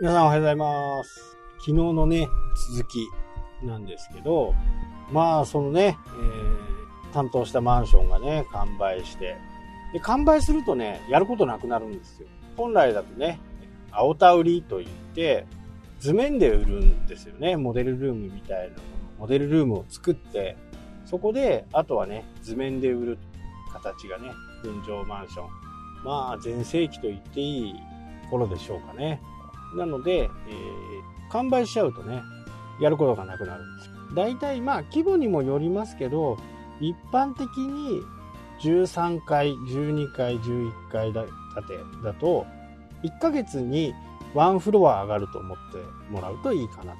[0.00, 1.36] 皆さんおはようございます。
[1.58, 2.28] 昨日のね、
[2.70, 3.08] 続き
[3.64, 4.54] なんですけど、
[5.10, 9.36] まあ、そのね、えー、担当したマンションがね、完売して、
[9.92, 12.28] で、完売するとね、やることなくなるんですよ。
[12.56, 13.40] 本来だとね、
[13.90, 15.48] 青田売りと言って、
[15.98, 17.56] 図面で売るんですよね。
[17.56, 18.82] モデルルームみたいなもの。
[19.18, 20.56] モデルルームを作って、
[21.06, 23.18] そこで、あとはね、図面で売る
[23.72, 24.30] 形がね、
[24.62, 25.48] 分譲マンション。
[26.04, 27.74] まあ、全盛期と言っていい
[28.30, 29.20] 頃でしょうかね。
[29.76, 32.22] なので、えー完売しちゃうとね、
[32.80, 33.94] やることがなくなるんですよ。
[34.14, 36.38] 大体、まあ、規模にもよりますけど、
[36.80, 38.02] 一般的に
[38.60, 41.30] 13階、12階、11階建て
[42.04, 42.46] だと、
[43.02, 43.94] 1ヶ月に
[44.34, 45.78] ワンフロア上がると思って
[46.10, 46.98] もらうといいかなと。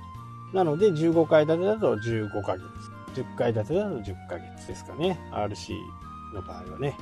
[0.53, 2.65] なので、15階建てだと15ヶ月。
[3.15, 5.19] 10階建てだと10ヶ月ですかね。
[5.33, 5.75] RC
[6.35, 6.95] の場合はね。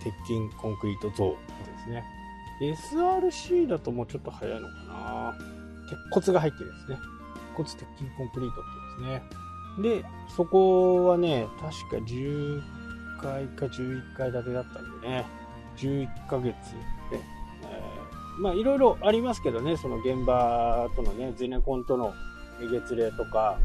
[0.00, 1.36] 鉄筋コンクリート像で
[1.84, 2.21] すね。
[2.70, 5.34] SRC だともうちょっと早いのかな。
[5.88, 6.98] 鉄骨が入ってるんですね。
[7.56, 9.22] 鉄骨鉄筋コンクリートっていうんで
[9.80, 10.02] すね。
[10.02, 10.04] で、
[10.36, 12.62] そこはね、確か10
[13.20, 15.26] 階か11階建てだったんでね、
[15.76, 16.54] 11ヶ月
[17.10, 17.20] で、
[17.64, 18.02] えー
[18.38, 22.14] まあいろいろありますけどね、その現場とのね、ゼネコンとの
[22.60, 23.58] 月例とか、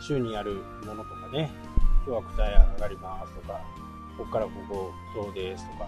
[0.00, 0.54] 週にやる
[0.84, 1.50] ものとかね、
[2.06, 3.60] 今日は躯体上がりますとか、
[4.16, 5.86] ここからここそうですとか、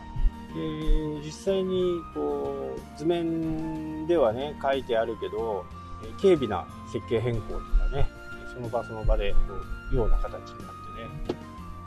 [0.54, 5.64] で実際にこう図面ではね書いてあるけど
[6.04, 8.08] え軽微な設計変更とかね
[8.52, 9.38] その場その場でこ
[9.92, 10.46] うような形になっ
[11.28, 11.40] てね。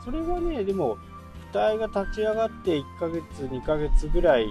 [0.04, 0.98] それはねでも
[1.50, 4.46] 躯体が立ち上がって1ヶ月2ヶ月ぐらい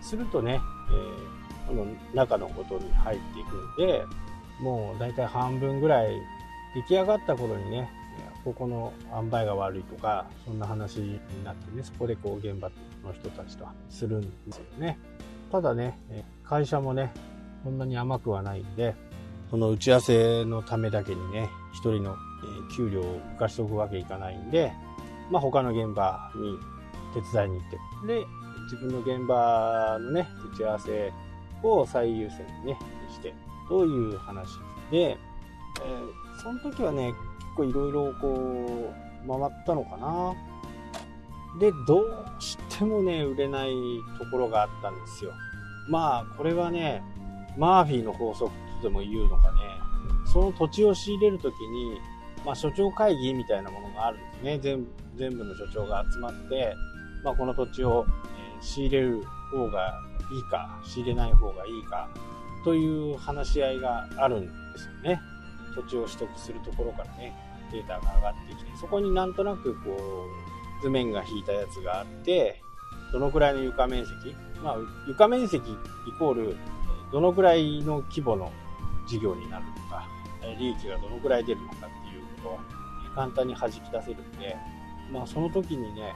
[0.00, 4.04] するとね、えーこの中のことに入っていくんで
[4.60, 6.18] もう大体半分ぐらい
[6.74, 7.90] 出来上がった頃にね
[8.48, 12.70] ここの塩梅が悪いとかそんな話になってねそこでこう現場
[13.04, 14.98] の人たちとするんですよね。
[15.52, 15.98] ただね
[16.44, 17.12] 会社もね
[17.62, 18.94] そんなに甘くはないんで
[19.50, 22.16] その打ち合わせのためだけにね一人の
[22.74, 24.72] 給料を浮かしておくわけいかないんで
[25.30, 26.58] まあ他の現場に
[27.12, 28.26] 手伝いに行ってで
[28.64, 31.12] 自分の現場のね打ち合わせ
[31.62, 32.78] を最優先にね
[33.10, 33.34] して
[33.68, 34.48] という話
[34.90, 37.12] で、えーその時はね
[37.58, 40.34] 構いろいろこう回ったのかな。
[41.60, 43.72] でどうしてもね売れない
[44.18, 45.32] ところがあったんですよ。
[45.88, 47.02] まあこれはね
[47.56, 49.58] マーフィーの法則とでも言うのかね。
[50.32, 51.98] その土地を仕入れる時に、
[52.44, 54.58] まあ、所長会議みたいなものがあるんですね。
[54.58, 54.86] 全
[55.16, 56.74] 全部の所長が集まって、
[57.24, 60.00] まあ、この土地を、えー仕入れる方が
[60.32, 62.08] いいか仕入れない方がいいか
[62.64, 65.20] という話し合いがあるんですよね。
[65.74, 67.34] 土地を取得するところからね
[67.72, 70.26] データが上がってきてそこになんとなくこ
[70.78, 72.60] う図面が引いたやつがあって
[73.12, 74.76] どのくらいの床面積まあ
[75.06, 75.74] 床面積イ
[76.18, 76.56] コール
[77.12, 78.52] どのくらいの規模の
[79.06, 80.06] 事業になるのか
[80.58, 82.58] 利益がどのくらい出るのかっていうことは
[83.14, 84.56] 簡単に弾き出せるんで
[85.10, 86.12] まあその時にね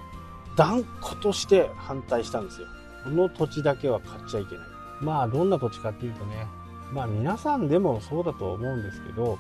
[0.56, 2.66] 断固として反対したんですよ。
[3.04, 4.66] この土地だけは買っちゃいけない。
[5.00, 6.46] まあどんな土地かっていうとね
[6.92, 9.38] まあ皆さんでもそうだと思うんですけど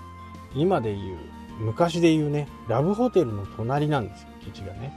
[0.54, 1.16] 今で言う
[1.60, 4.92] 昔で言うねラブホテルの隣なんですよ土地がね。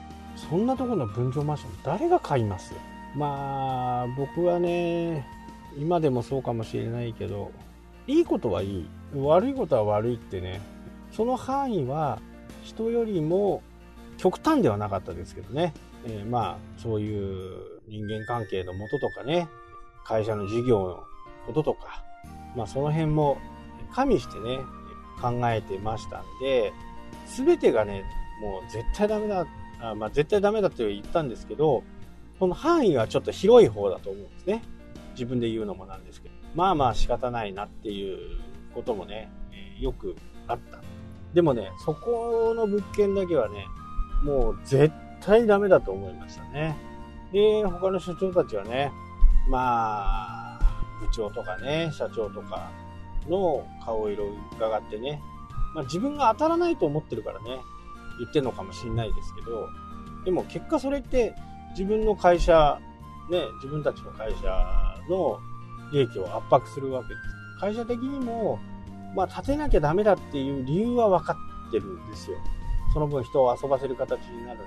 [0.50, 2.74] そんなとこの分譲マンション誰が買います
[3.16, 5.26] まあ僕はね
[5.78, 7.52] 今でもそうかもしれないけど
[8.06, 8.88] いいことはいい。
[9.16, 10.60] 悪いことは悪いってね
[11.12, 12.20] その範囲は
[12.64, 13.62] 人よりも
[14.18, 15.74] 極端ではなかったですけどね、
[16.06, 19.48] えーまあそういう人間関係のもととかね
[20.04, 21.04] 会社の事業の
[21.48, 22.04] こととか
[22.56, 23.38] まあその辺も
[23.94, 24.60] 加味してね
[25.22, 26.74] 考えてましたんで
[27.38, 28.04] 全てがね
[28.42, 29.46] もう絶対ダメだ
[29.82, 31.84] あまあ絶対ダメだと言ったんですけど
[32.40, 34.62] その範囲はちょっと広い方だと思うんですね。
[35.14, 36.36] 自分で言うのもなんですけど。
[36.54, 38.40] まあまあ仕方ないなっていう
[38.74, 40.16] こともね、えよく
[40.48, 40.82] あった。
[41.34, 43.66] でもねそこの物件だけはね
[44.24, 46.76] もう絶対ダメだと思いましたね。
[47.32, 48.92] で他の所長たちはね
[49.50, 50.45] まあ
[51.00, 52.72] 部長とかね社長とか
[53.28, 55.22] の顔色を伺ってね、
[55.74, 57.60] まあ、自分が当たらないと思ってるからね。
[58.18, 59.68] 言ってるのかもしれないですけど。
[60.24, 61.36] でも結果それって
[61.72, 62.80] 自分の会社
[63.30, 65.40] ね自分たちの会社の
[65.92, 67.10] 利益を圧迫するわけ。
[67.10, 67.20] です
[67.60, 68.60] 会社的にも
[69.16, 71.38] まあ立てなきゃダメだっていう理由は分か
[71.68, 72.38] ってるんですよ。
[72.94, 74.66] その分人を遊ばせる形になるんで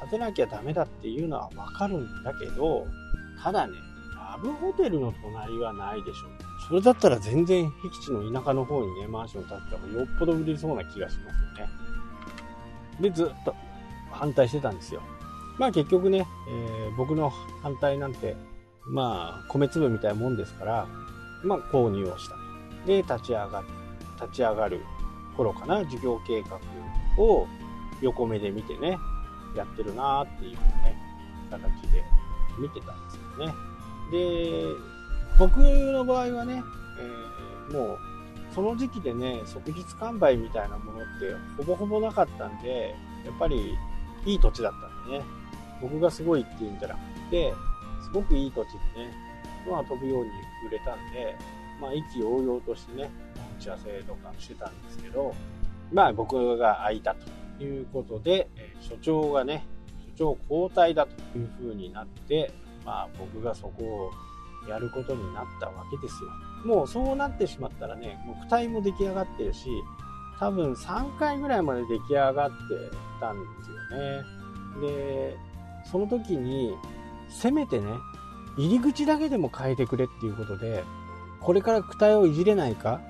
[0.00, 2.86] 立てなきゃダメだっていうのは分かるんだけど
[3.42, 3.74] ただね
[4.34, 6.30] ラブホテルの隣はないでしょう。
[6.68, 11.72] それだったら全然僻地の田舎の方にねマンション建てた方がよっぽど売れそうな気がしますよね。
[13.00, 13.54] でずっと
[14.10, 15.02] 反対してたんですよ。
[15.56, 17.30] まあ結局ね、えー僕の
[17.62, 18.36] 反対なんて
[18.86, 20.88] まあ米粒みたいなもんですから
[21.44, 22.34] まあ購入をした。
[22.86, 23.62] で立ち上が
[24.20, 24.80] 立ち上がる
[25.36, 26.58] 頃かな事業計画
[27.22, 27.46] を
[28.00, 28.98] 横目で見てね
[29.56, 30.96] やってるなっていうね
[31.50, 31.60] 形
[31.92, 32.02] で
[32.58, 33.73] 見てたんですよね。
[34.10, 34.64] で
[35.38, 36.62] 僕の場合はね、
[36.98, 37.98] えー、もう
[38.54, 43.74] その時期でね即日完売みたいなものってほぼほぼなかったんでやっぱり
[44.24, 45.44] いい土地だったんでね。
[45.80, 47.52] 僕がすごいっていうんじゃなくて
[48.02, 49.12] すごくいい土地でね
[49.68, 50.30] まあ飛ぶように
[50.66, 51.36] 売れたんで
[51.80, 53.10] まあ意気揚々としてね
[53.58, 55.34] 打ち合わせとかしてたんですけど
[55.92, 57.14] まあ僕が空いた
[57.58, 58.48] ということで
[58.80, 59.66] 所長がね
[60.16, 62.52] 所長交代だという風になって
[62.84, 64.10] まあ僕がそこを
[64.68, 66.30] やることになったわけですよ。
[66.64, 69.68] もうそうなってしまったらね、もう躯体も出来上がってるし、
[70.38, 72.56] 多分3回ぐらいまで出来上がって
[73.20, 74.22] たんですよね。
[74.80, 75.36] で、
[75.84, 76.74] その時に、
[77.28, 77.86] せめてね、
[78.56, 80.84] 入り口だけでも変えてくれっていうことで、
[81.40, 83.00] これから躯体をいじれないか、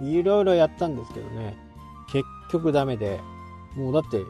[0.00, 1.56] いろいろやったんですけどね、
[2.12, 3.20] 結局ダメで、
[3.76, 4.22] もうだって、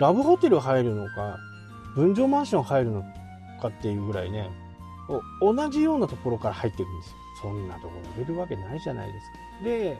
[0.00, 1.38] ラブホテル入るのか、
[1.94, 3.04] 分譲マンション入るの
[3.58, 4.50] かっていうぐらいね、
[5.40, 7.16] 同じようなところから入っていくんですよ。
[7.40, 9.64] そんなところ売れるわけないじゃないですか。
[9.64, 9.98] で、え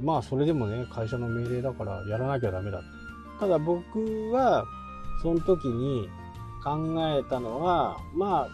[0.00, 2.80] ー、まあそれでもね、会社の命令だからやらなきゃダメだ。
[3.38, 4.64] ただ僕は、
[5.22, 6.08] その時に
[6.64, 8.48] 考えたのは、まあ、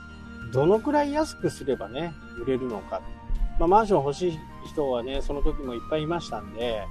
[0.53, 2.13] どのくらい安くすればね、
[2.43, 3.01] 売れるのか。
[3.59, 6.85] まあマンション欲しい人はね、その時もいっぱいいましたんで、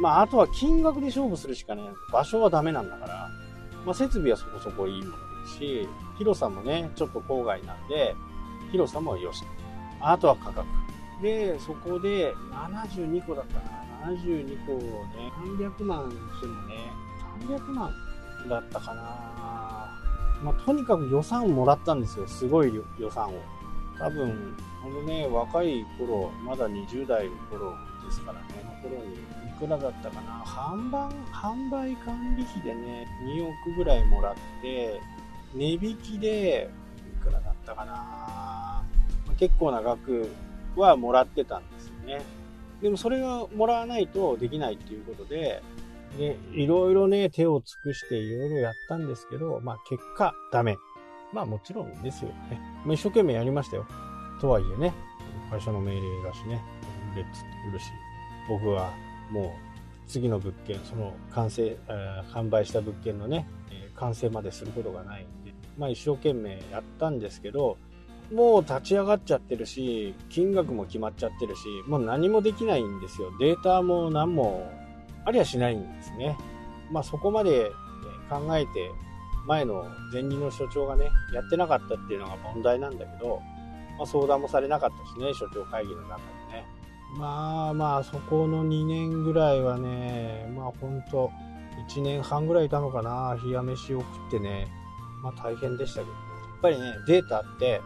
[0.00, 1.82] まああとは金額で勝負するしかね、
[2.12, 3.28] 場所はダメなんだから、
[3.84, 8.14] まあ設備はそこそこいいものし、広さもね、ちょっと郊外なんで、
[8.70, 9.44] 広さもよし。
[10.00, 10.66] あとは価格。
[11.22, 14.12] で、そこで72個だったかな。
[14.12, 16.92] 72個をね、300万してもね、
[17.46, 17.92] 300万
[18.48, 19.02] だったかな。
[20.42, 22.26] まあ、とにかく予算をもらったんですよ。
[22.28, 23.32] すごい予算を。
[23.98, 27.72] 多分、このね、若い頃、まだ20代の頃
[28.04, 29.18] ですからね、の頃に、い
[29.58, 30.44] くらだったかな。
[30.44, 35.00] 販売、販売管理費でね、2億ぐらいもらって、
[35.58, 36.70] 値引きで、
[37.20, 38.84] いくらだったかな。
[39.36, 40.28] 結構な額
[40.76, 42.22] はもらってたんですよね。
[42.80, 45.62] でもそれがもらわないとできないっていうことで、
[46.16, 50.76] で、いろいろね、手を尽くしていろいろやったんですけど、まあ結果、ダメ。
[51.32, 52.60] まあもちろんですよね。
[52.84, 53.86] まあ、一生懸命やりましたよ。
[54.40, 54.94] とはいえね、
[55.50, 56.62] 会社の命令だしね、
[57.14, 57.86] 売れっつって売るし、
[58.48, 58.92] 僕は
[59.30, 59.50] もう
[60.06, 65.26] 次の物件、その完成、えー、販売した物件のね、えー、完成まですることがないん、
[65.78, 67.78] まあ一生懸命やったんですけど、
[68.32, 73.30] もう立ち上がっちゃってるし、金額も決まっちゃってるし、もう何もできないんですよ。
[73.38, 74.70] データも何も
[75.24, 76.36] ありゃしないんですね。
[76.90, 77.70] まあそこまで
[78.28, 78.90] 考えて、
[79.46, 83.40] 前の前任の所長がね、やってなかったっていうのが問題なんだけど、
[83.96, 86.16] まあ、相談もされなかったしね、所長会議の中
[86.50, 86.66] でね。
[87.16, 91.30] まあまあ、そこの2年ぐらいはね、まあ本当
[91.88, 94.68] 1年半ぐらいいたのかな、冷や飯を食ってね、
[95.22, 96.18] まあ大変でしたけど、や
[96.56, 97.80] っぱりね、データって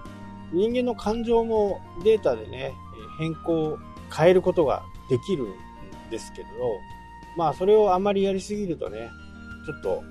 [0.53, 2.75] 人間の感情もデータでね、
[3.19, 3.79] 変更、
[4.15, 5.55] 変えることができるん
[6.11, 6.49] ですけど、
[7.37, 9.11] まあそれをあまりやりすぎるとね、
[9.67, 10.03] ちょっと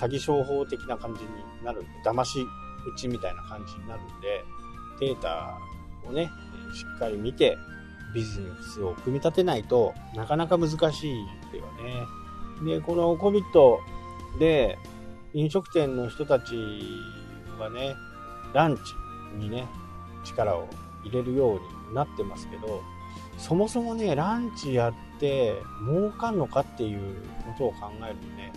[0.00, 1.28] 詐欺商法的な感じに
[1.64, 2.40] なるんで、騙し
[2.86, 4.44] 討ちみたいな感じになるんで、
[5.00, 5.58] データ
[6.06, 6.30] をね、
[6.74, 7.56] しっかり見て、
[8.14, 11.26] ビジネスを組み立てないとなかなか難しいよ
[11.82, 12.06] ね。
[12.64, 13.78] で、この COVID
[14.38, 14.78] で
[15.34, 16.56] 飲食店の人たち
[17.58, 17.96] はね、
[18.52, 18.82] ランチ
[19.36, 19.66] にね、
[20.24, 20.68] 力を
[21.04, 22.82] 入れるようになってますけど、
[23.36, 25.54] そもそもね、ランチやって
[25.86, 28.52] 儲かんのかっていうことを考えるとね、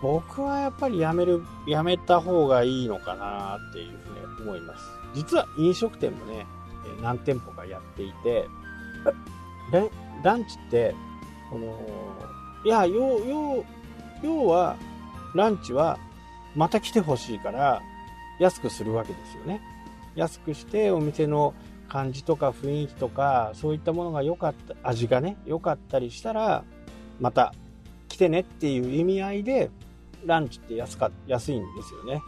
[0.00, 4.84] 僕はやっぱりやめる、やめた方がいいのかなっていうふうに思います。
[5.14, 6.46] 実は飲食店もね、
[7.00, 8.46] 何店舗かやっていて、
[10.22, 10.94] ランチって、
[11.50, 11.78] この、
[12.64, 13.64] いや、要、要、
[14.22, 14.76] 要は、
[15.34, 15.98] ランチは
[16.54, 17.82] また来てほしいから
[18.38, 19.60] 安くするわけですよね。
[20.14, 21.54] 安くしてお店の
[21.88, 26.64] 感じとか雰囲気とかそういったものが良かった味がね良かったりしたら
[27.20, 27.54] また
[28.08, 29.70] 来てねっていう意味合いで
[30.24, 32.22] ランチって安か安いんですよね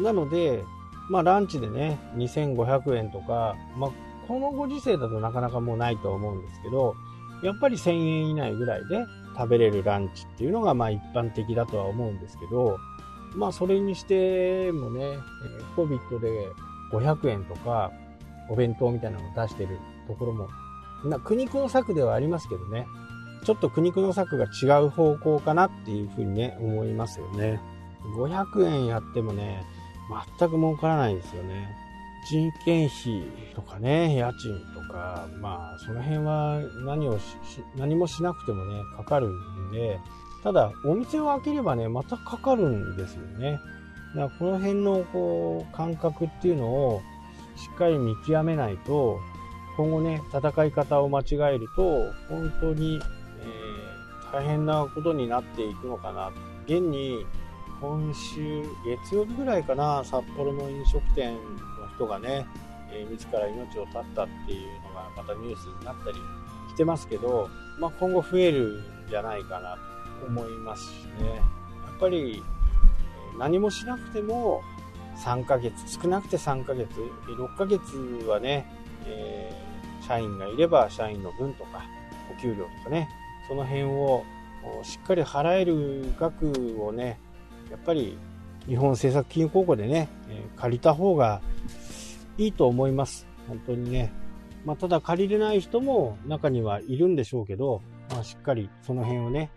[0.00, 0.62] なので
[1.10, 3.90] まあランチでね2500円とか、まあ、
[4.26, 6.94] このご時世だとなかなかもうないとは思うんですけど
[7.42, 9.04] やっぱり1000円以内ぐらいで
[9.36, 12.78] 食べれるランチっていうのがまあ一般的だとは思うんですけど
[13.34, 15.18] まあそれにしてもね
[15.76, 16.48] COVID で
[16.92, 17.90] 500円とか、
[18.50, 20.48] お弁当みたいなのを出してるところも、
[21.04, 22.86] な苦肉の策ではありますけどね、
[23.44, 27.60] ちょっと苦肉の策が違う方向かなっていうふうにね、思いますよね。
[28.16, 29.64] 500円やってもね、
[30.38, 31.76] 全く儲からないんですよね。
[32.28, 33.24] 人件費
[33.54, 37.24] とかね、家賃とか、まあ、その辺は何をし、
[37.76, 39.98] 何もしなくてもね、かかるんで、
[40.42, 43.60] ただ、お店を開ければね、またかかるんですよね。
[44.14, 47.00] だからこの辺のこう感覚っていうのを
[47.56, 49.20] しっかり見極めないと、
[49.76, 53.00] 今後ね、戦い方を間違えると、本当に、
[53.40, 56.32] えー、大変なことになっていくのかな。
[56.66, 57.24] 現に、
[57.80, 61.40] 今週、月曜日ぐらいかな、札幌の飲食店の
[61.94, 62.46] 人がね、
[62.90, 66.16] えー、自ら命を絶ったっていうのがまたニュースになったり
[66.68, 69.91] してますけど、まあ、今後増えるんじゃないかなと
[70.26, 71.36] 思いますしね。
[71.36, 71.42] や
[71.96, 72.42] っぱり、
[73.38, 74.62] 何もしなくても
[75.16, 76.88] 3ヶ月、少なくて3ヶ月、
[77.26, 78.66] 6ヶ月はね、
[79.06, 81.84] えー、社員がいれば社員の分とか、
[82.36, 83.08] お給料とかね、
[83.48, 84.24] その辺を
[84.82, 86.52] しっかり払える額
[86.82, 87.18] をね、
[87.70, 88.18] やっぱり
[88.66, 91.40] 日本政策金融高校でね、え、借りた方が
[92.38, 93.26] いいと思います。
[93.48, 94.12] 本当にね。
[94.64, 99.50] まあ、ただ借りれない人も中にはいるんでしょうけど、まあ、しっかりその辺をね、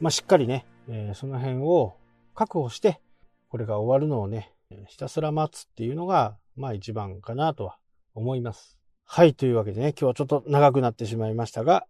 [0.00, 1.96] まあ、しっかりね、えー、その辺を
[2.34, 3.00] 確保して、
[3.48, 4.52] これが終わるのをね、
[4.86, 7.78] ひたすら待つっていうのが、まあ一番かなとは
[8.14, 8.78] 思います。
[9.04, 11.86] はい、というわけでね、今日はちょっと長くなってしまいましたが、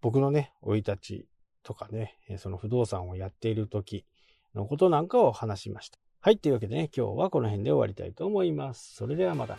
[0.00, 1.26] 僕のね、生い立ち
[1.62, 4.04] とかね、その不動産をやっている時
[4.54, 5.98] のことなんかを話しました。
[6.20, 8.94] はい、というわけでね、今日はこの辺で終わりたいと思います。
[8.94, 9.58] それではまた。